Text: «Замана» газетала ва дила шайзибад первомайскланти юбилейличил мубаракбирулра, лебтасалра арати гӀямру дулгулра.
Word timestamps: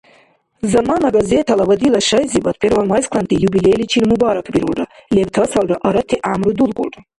«Замана» 0.71 1.07
газетала 1.17 1.63
ва 1.69 1.75
дила 1.81 2.01
шайзибад 2.09 2.55
первомайскланти 2.63 3.35
юбилейличил 3.47 4.03
мубаракбирулра, 4.11 4.85
лебтасалра 5.15 5.75
арати 5.87 6.17
гӀямру 6.25 6.51
дулгулра. 6.57 6.99